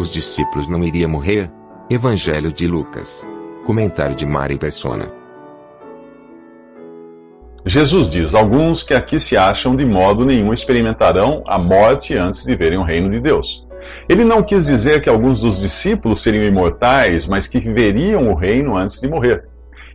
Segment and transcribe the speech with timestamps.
[0.00, 1.50] Os discípulos não iriam morrer?
[1.90, 3.28] Evangelho de Lucas.
[3.66, 5.12] Comentário de Mari Persona.
[7.66, 12.56] Jesus diz: Alguns que aqui se acham de modo nenhum experimentarão a morte antes de
[12.56, 13.62] verem o reino de Deus.
[14.08, 18.78] Ele não quis dizer que alguns dos discípulos seriam imortais, mas que veriam o reino
[18.78, 19.44] antes de morrer.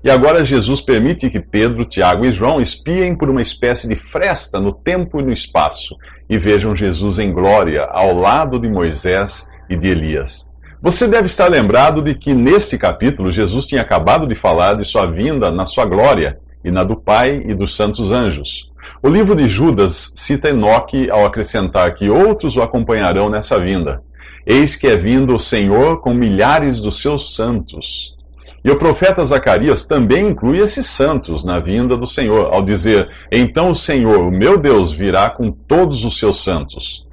[0.03, 4.59] E agora Jesus permite que Pedro, Tiago e João espiem por uma espécie de fresta
[4.59, 5.95] no tempo e no espaço
[6.29, 10.51] e vejam Jesus em glória ao lado de Moisés e de Elias.
[10.81, 15.05] Você deve estar lembrado de que neste capítulo Jesus tinha acabado de falar de sua
[15.05, 18.69] vinda na sua glória e na do Pai e dos santos anjos.
[19.01, 24.03] O livro de Judas cita Enoque ao acrescentar que outros o acompanharão nessa vinda.
[24.45, 28.15] Eis que é vindo o Senhor com milhares dos seus santos.
[28.63, 33.69] E o profeta Zacarias também inclui esses santos na vinda do Senhor, ao dizer: Então
[33.69, 37.04] o Senhor, o meu Deus, virá com todos os seus santos.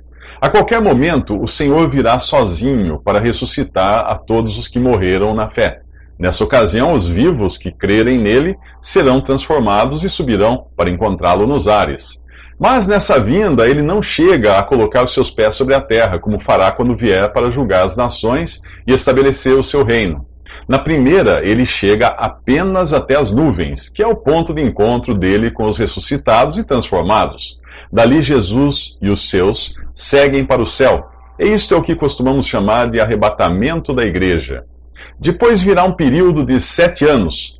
[0.42, 5.48] A qualquer momento, o Senhor virá sozinho para ressuscitar a todos os que morreram na
[5.48, 5.82] fé.
[6.18, 12.24] Nessa ocasião, os vivos que crerem nele serão transformados e subirão para encontrá-lo nos ares.
[12.58, 16.40] Mas nessa vinda, ele não chega a colocar os seus pés sobre a terra, como
[16.40, 20.26] fará quando vier para julgar as nações e estabelecer o seu reino.
[20.66, 25.52] Na primeira, ele chega apenas até as nuvens, que é o ponto de encontro dele
[25.52, 27.60] com os ressuscitados e transformados.
[27.92, 31.08] Dali, Jesus e os seus seguem para o céu.
[31.38, 34.64] E isto é o que costumamos chamar de arrebatamento da igreja.
[35.18, 37.58] Depois virá um período de sete anos,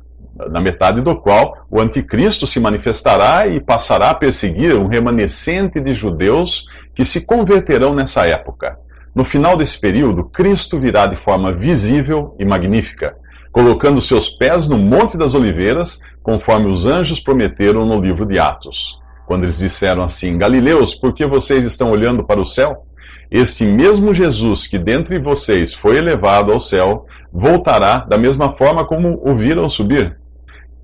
[0.49, 5.93] na metade do qual o anticristo se manifestará e passará a perseguir um remanescente de
[5.93, 6.65] judeus
[6.95, 8.77] que se converterão nessa época.
[9.13, 13.15] No final desse período, Cristo virá de forma visível e magnífica,
[13.51, 18.97] colocando seus pés no Monte das Oliveiras, conforme os anjos prometeram no livro de Atos.
[19.25, 22.85] Quando eles disseram assim: Galileus, por que vocês estão olhando para o céu?
[23.31, 29.21] Este mesmo Jesus que dentre vocês foi elevado ao céu, voltará da mesma forma como
[29.23, 30.17] o viram subir.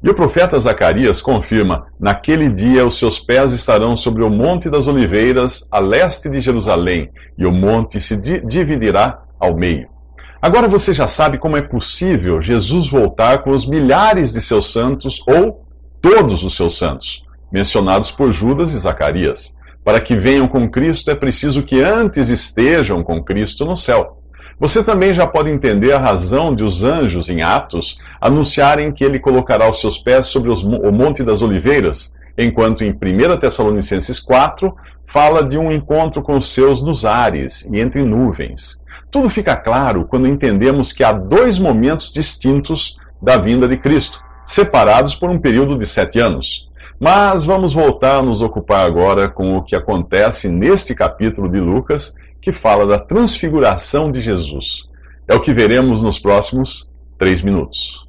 [0.01, 4.87] E o profeta Zacarias confirma: Naquele dia os seus pés estarão sobre o Monte das
[4.87, 9.87] Oliveiras, a leste de Jerusalém, e o monte se di dividirá ao meio.
[10.41, 15.21] Agora você já sabe como é possível Jesus voltar com os milhares de seus santos,
[15.27, 15.67] ou
[16.01, 19.57] todos os seus santos, mencionados por Judas e Zacarias.
[19.83, 24.19] Para que venham com Cristo é preciso que antes estejam com Cristo no céu.
[24.59, 29.17] Você também já pode entender a razão de os anjos, em Atos, anunciarem que ele
[29.17, 34.75] colocará os seus pés sobre os, o Monte das Oliveiras, enquanto em 1 Tessalonicenses 4
[35.05, 38.79] fala de um encontro com os seus nos ares e entre nuvens.
[39.09, 45.15] Tudo fica claro quando entendemos que há dois momentos distintos da vinda de Cristo, separados
[45.15, 46.68] por um período de sete anos.
[46.99, 52.13] Mas vamos voltar a nos ocupar agora com o que acontece neste capítulo de Lucas,
[52.41, 54.83] que fala da transfiguração de Jesus.
[55.25, 58.05] É o que veremos nos próximos três minutos.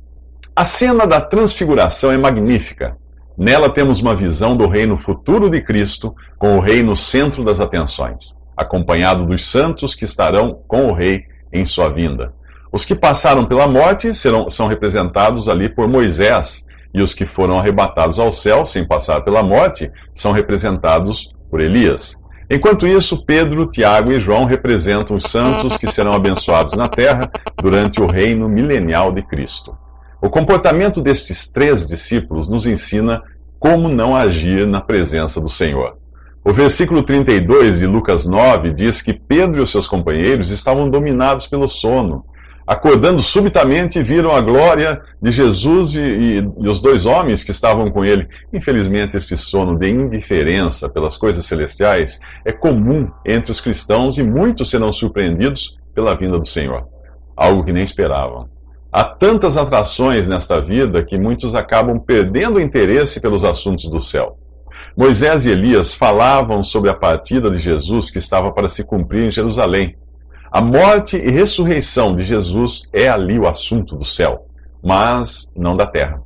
[0.56, 2.96] A cena da transfiguração é magnífica.
[3.38, 7.60] Nela temos uma visão do reino futuro de Cristo, com o rei no centro das
[7.60, 11.22] atenções, acompanhado dos santos que estarão com o rei
[11.52, 12.32] em sua vinda.
[12.72, 17.58] Os que passaram pela morte serão, são representados ali por Moisés, e os que foram
[17.58, 22.20] arrebatados ao céu sem passar pela morte são representados por Elias.
[22.50, 28.02] Enquanto isso, Pedro, Tiago e João representam os santos que serão abençoados na terra durante
[28.02, 29.76] o reino milenial de Cristo.
[30.20, 33.22] O comportamento destes três discípulos nos ensina
[33.58, 35.96] como não agir na presença do Senhor.
[36.42, 41.46] O versículo 32 de Lucas 9 diz que Pedro e os seus companheiros estavam dominados
[41.46, 42.24] pelo sono
[42.70, 47.90] acordando subitamente, viram a glória de Jesus e, e, e, os dois homens que estavam
[47.90, 48.28] com ele.
[48.52, 54.70] Infelizmente, esse sono de indiferença pelas coisas celestiais é comum entre os cristãos e muitos
[54.70, 56.86] serão surpreendidos pela vinda do Senhor,
[57.36, 58.48] algo que nem esperavam.
[58.92, 64.38] Há tantas atrações nesta vida que muitos acabam perdendo o interesse pelos assuntos do céu.
[64.96, 69.30] Moisés e Elias falavam sobre a partida de Jesus que estava para se cumprir em
[69.32, 69.96] Jerusalém
[70.52, 74.46] a morte e ressurreição de Jesus é ali o assunto do céu,
[74.82, 76.20] mas não da terra.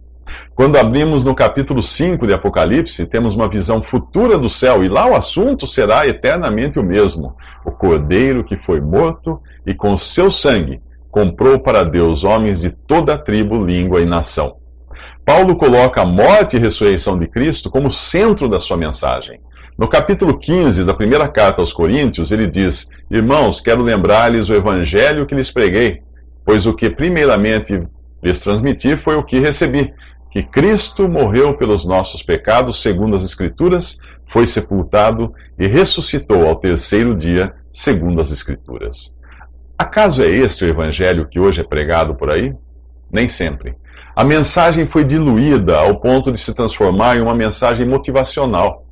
[0.55, 5.06] Quando abrimos no capítulo 5 de Apocalipse, temos uma visão futura do céu, e lá
[5.06, 7.35] o assunto será eternamente o mesmo:
[7.67, 10.81] o cordeiro que foi morto e com seu sangue
[11.11, 14.56] comprou para Deus homens de toda tribo, língua e nação.
[15.23, 19.41] Paulo coloca a morte e ressurreição de Cristo como centro da sua mensagem.
[19.76, 25.26] No capítulo 15 da primeira carta aos Coríntios, ele diz: Irmãos, quero lembrar-lhes o evangelho
[25.26, 26.00] que lhes preguei,
[26.44, 27.82] pois o que primeiramente
[28.23, 29.93] lhes transmiti foi o que recebi
[30.31, 37.15] que Cristo morreu pelos nossos pecados, segundo as Escrituras, foi sepultado e ressuscitou ao terceiro
[37.15, 39.17] dia, segundo as Escrituras.
[39.79, 42.53] Acaso é este o evangelho que hoje é pregado por aí?
[43.12, 43.77] Nem sempre.
[44.15, 48.83] A mensagem foi diluída ao ponto de se transformar em uma mensagem motivacional.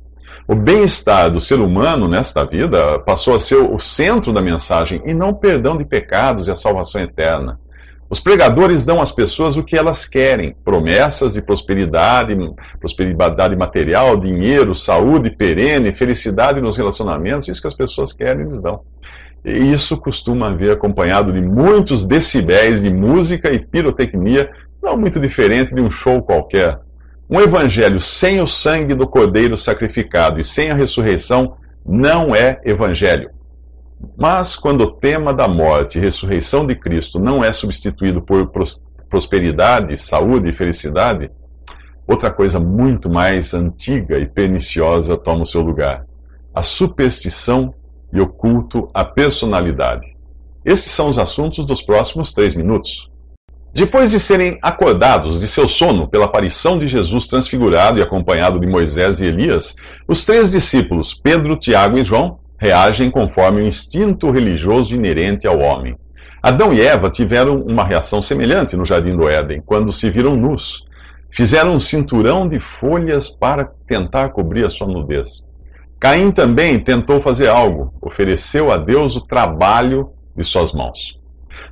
[0.45, 5.13] O bem-estar do ser humano nesta vida passou a ser o centro da mensagem e
[5.13, 7.57] não o perdão de pecados e a salvação eterna.
[8.09, 12.35] Os pregadores dão às pessoas o que elas querem: promessas de prosperidade,
[12.77, 18.81] prosperidade material, dinheiro, saúde perene, felicidade nos relacionamentos, isso que as pessoas querem, eles dão.
[19.45, 24.51] E isso costuma vir acompanhado de muitos decibéis de música e pirotecnia,
[24.81, 26.79] não muito diferente de um show qualquer.
[27.33, 33.31] Um evangelho sem o sangue do cordeiro sacrificado e sem a ressurreição não é evangelho.
[34.15, 38.51] Mas quando o tema da morte e ressurreição de Cristo não é substituído por
[39.09, 41.31] prosperidade, saúde e felicidade,
[42.05, 46.05] outra coisa muito mais antiga e perniciosa toma o seu lugar:
[46.53, 47.73] a superstição
[48.13, 50.05] e o culto à personalidade.
[50.63, 53.11] Esses são os assuntos dos próximos três minutos.
[53.75, 58.67] Depois de serem acordados de seu sono pela aparição de Jesus transfigurado e acompanhado de
[58.67, 59.75] Moisés e Elias,
[60.07, 65.97] os três discípulos, Pedro, Tiago e João, reagem conforme o instinto religioso inerente ao homem.
[66.41, 70.83] Adão e Eva tiveram uma reação semelhante no jardim do Éden, quando se viram nus.
[71.31, 75.47] Fizeram um cinturão de folhas para tentar cobrir a sua nudez.
[75.99, 81.22] Caim também tentou fazer algo, ofereceu a Deus o trabalho de suas mãos.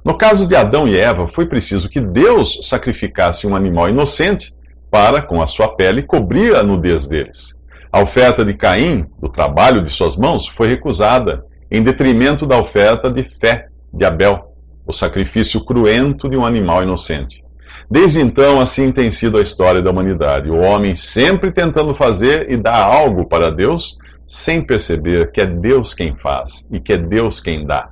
[0.04, 4.54] No caso de Adão e Eva, foi preciso que Deus sacrificasse um animal inocente
[4.90, 7.56] para, com a sua pele, cobrir a nudez deles.
[7.92, 13.12] A oferta de Caim, do trabalho de suas mãos, foi recusada, em detrimento da oferta
[13.12, 14.54] de fé de Abel,
[14.86, 17.44] o sacrifício cruento de um animal inocente.
[17.90, 20.50] Desde então, assim tem sido a história da humanidade.
[20.50, 23.98] O homem sempre tentando fazer e dar algo para Deus,
[24.28, 27.90] sem perceber que é Deus quem faz e que é Deus quem dá.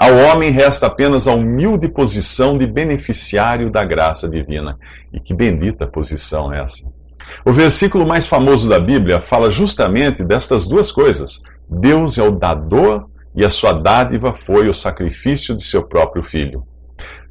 [0.00, 4.78] Ao homem resta apenas a humilde posição de beneficiário da graça divina.
[5.12, 6.90] E que bendita posição é essa!
[7.44, 11.42] O versículo mais famoso da Bíblia fala justamente destas duas coisas.
[11.68, 16.64] Deus é o dador e a sua dádiva foi o sacrifício de seu próprio filho.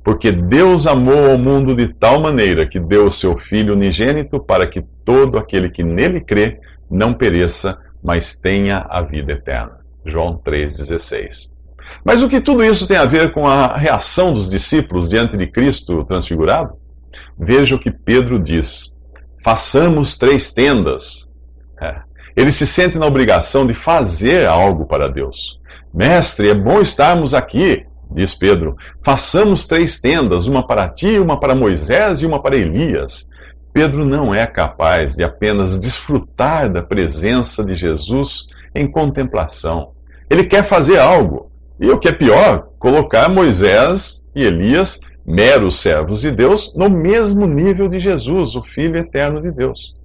[0.03, 4.67] Porque Deus amou o mundo de tal maneira que deu o seu filho unigênito para
[4.67, 9.79] que todo aquele que nele crê não pereça, mas tenha a vida eterna.
[10.05, 11.57] João 3,16.
[12.03, 15.47] Mas o que tudo isso tem a ver com a reação dos discípulos diante de
[15.47, 16.73] Cristo transfigurado?
[17.37, 18.93] Veja o que Pedro diz
[19.43, 21.29] façamos três tendas.
[21.81, 21.95] É.
[22.35, 25.57] Ele se sente na obrigação de fazer algo para Deus.
[25.93, 28.75] Mestre, é bom estarmos aqui, diz Pedro.
[29.03, 33.27] Façamos três tendas, uma para ti, uma para Moisés e uma para Elias.
[33.73, 38.45] Pedro não é capaz de apenas desfrutar da presença de Jesus
[38.75, 39.91] em contemplação.
[40.29, 41.48] Ele quer fazer algo.
[41.79, 47.45] E o que é pior, colocar Moisés e Elias meros servos de Deus, no mesmo
[47.45, 49.95] nível de Jesus, o Filho eterno de Deus.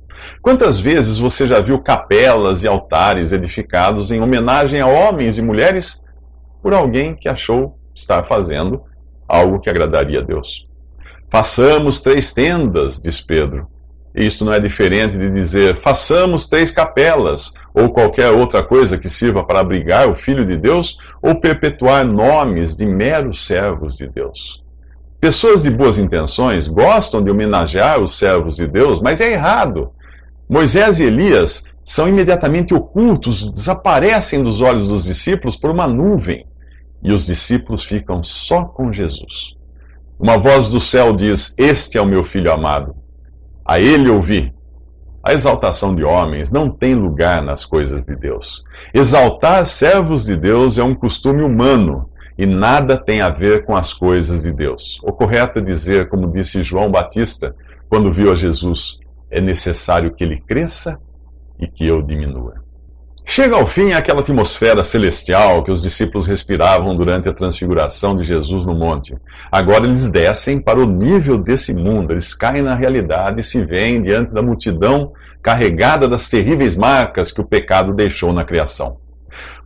[0.41, 6.05] Quantas vezes você já viu capelas e altares edificados em homenagem a homens e mulheres
[6.63, 8.83] por alguém que achou estar fazendo
[9.27, 10.67] algo que agradaria a Deus?
[11.31, 13.67] Façamos três tendas, diz Pedro.
[14.15, 19.43] Isto não é diferente de dizer façamos três capelas ou qualquer outra coisa que sirva
[19.43, 24.63] para abrigar o Filho de Deus ou perpetuar nomes de meros servos de Deus.
[25.21, 29.91] Pessoas de boas intenções gostam de homenagear os servos de Deus, mas é errado.
[30.49, 36.47] Moisés e Elias são imediatamente ocultos, desaparecem dos olhos dos discípulos por uma nuvem,
[37.03, 39.55] e os discípulos ficam só com Jesus.
[40.21, 42.95] Uma voz do céu diz: Este é o meu filho amado.
[43.65, 44.53] A ele ouvi.
[45.23, 48.63] A exaltação de homens não tem lugar nas coisas de Deus.
[48.93, 53.93] Exaltar servos de Deus é um costume humano e nada tem a ver com as
[53.93, 55.01] coisas de Deus.
[55.03, 57.55] O correto é dizer, como disse João Batista,
[57.89, 58.99] quando viu a Jesus,
[59.31, 60.99] é necessário que ele cresça
[61.59, 62.64] e que eu diminua.
[63.27, 68.67] Chega ao fim aquela atmosfera celestial que os discípulos respiravam durante a transfiguração de Jesus
[68.67, 69.17] no monte.
[69.51, 74.03] Agora eles descem para o nível desse mundo, eles caem na realidade e se veem
[74.03, 75.13] diante da multidão
[75.43, 78.99] carregada das terríveis marcas que o pecado deixou na criação.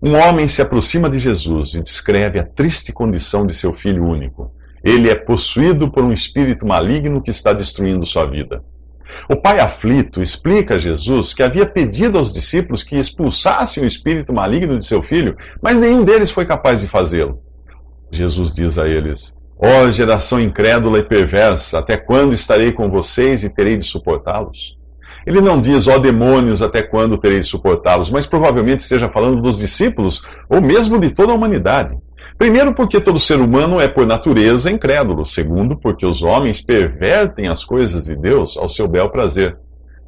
[0.01, 4.53] Um homem se aproxima de Jesus e descreve a triste condição de seu filho único.
[4.83, 8.63] Ele é possuído por um espírito maligno que está destruindo sua vida.
[9.29, 14.33] O pai aflito explica a Jesus que havia pedido aos discípulos que expulsassem o espírito
[14.33, 17.41] maligno de seu filho, mas nenhum deles foi capaz de fazê-lo.
[18.11, 23.45] Jesus diz a eles: Ó oh, geração incrédula e perversa, até quando estarei com vocês
[23.45, 24.79] e terei de suportá-los?
[25.27, 29.43] Ele não diz, ó oh, demônios, até quando terei de suportá-los, mas provavelmente esteja falando
[29.43, 31.99] dos discípulos ou mesmo de toda a humanidade.
[32.39, 35.27] Primeiro, porque todo ser humano é por natureza incrédulo.
[35.27, 39.59] Segundo, porque os homens pervertem as coisas de Deus ao seu bel prazer.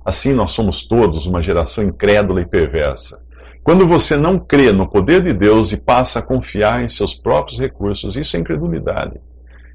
[0.05, 3.21] Assim, nós somos todos uma geração incrédula e perversa.
[3.65, 7.59] Quando você não crê no poder de Deus e passa a confiar em seus próprios
[7.59, 9.21] recursos, isso é incredulidade.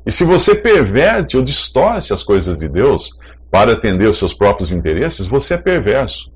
[0.05, 3.09] E se você perverte ou distorce as coisas de Deus
[3.51, 6.31] para atender os seus próprios interesses, você é perverso.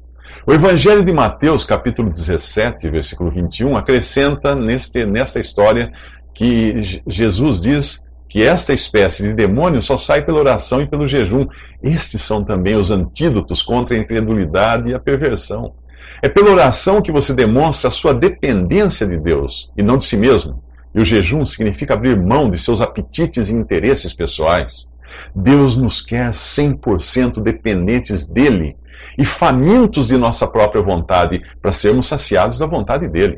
[0.49, 5.91] O Evangelho de Mateus, capítulo 17, versículo 21, acrescenta neste, nesta história
[6.33, 11.45] que Jesus diz que esta espécie de demônio só sai pela oração e pelo jejum.
[11.83, 15.75] Estes são também os antídotos contra a incredulidade e a perversão.
[16.19, 20.17] É pela oração que você demonstra a sua dependência de Deus e não de si
[20.17, 20.63] mesmo.
[20.95, 24.91] E o jejum significa abrir mão de seus apetites e interesses pessoais.
[25.35, 28.75] Deus nos quer 100% dependentes dele
[29.19, 33.37] e famintos de nossa própria vontade, para sermos saciados da vontade dele.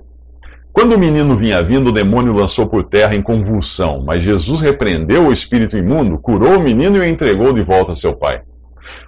[0.72, 5.26] Quando o menino vinha vindo, o demônio lançou por terra em convulsão, mas Jesus repreendeu
[5.26, 8.42] o espírito imundo, curou o menino e o entregou de volta a seu pai.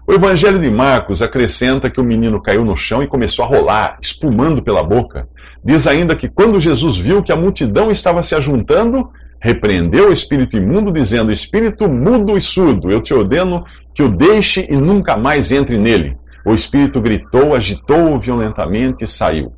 [0.08, 4.00] O Evangelho de Marcos acrescenta que o menino caiu no chão e começou a rolar,
[4.02, 5.28] espumando pela boca.
[5.64, 10.58] Diz ainda que quando Jesus viu que a multidão estava se ajuntando, repreendeu o espírito
[10.58, 13.64] imundo, dizendo: Espírito mudo e surdo, eu te ordeno
[13.94, 16.18] que o deixe e nunca mais entre nele.
[16.46, 19.54] O espírito gritou, agitou-o violentamente e saiu.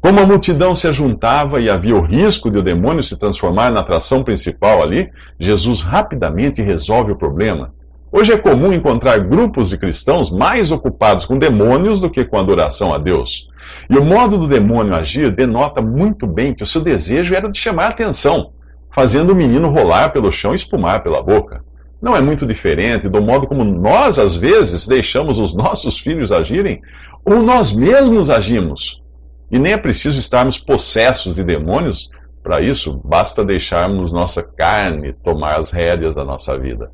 [0.00, 3.80] Como a multidão se ajuntava e havia o risco de o demônio se transformar na
[3.80, 7.72] atração principal ali, Jesus rapidamente resolve o problema.
[8.12, 12.92] Hoje é comum encontrar grupos de cristãos mais ocupados com demônios do que com adoração
[12.92, 13.48] a Deus.
[13.88, 17.58] E o modo do demônio agir denota muito bem que o seu desejo era de
[17.58, 18.52] chamar a atenção,
[18.94, 21.62] fazendo o menino rolar pelo chão e espumar pela boca
[22.00, 26.80] não é muito diferente do modo como nós, às vezes, deixamos os nossos filhos agirem,
[27.24, 29.02] ou nós mesmos agimos.
[29.50, 32.08] E nem é preciso estarmos possessos de demônios
[32.42, 36.90] para isso, basta deixarmos nossa carne tomar as rédeas da nossa vida.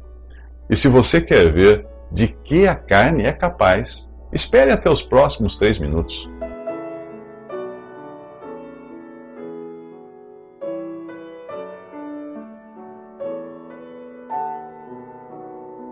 [0.69, 5.57] E se você quer ver de que a carne é capaz, espere até os próximos
[5.57, 6.29] três minutos.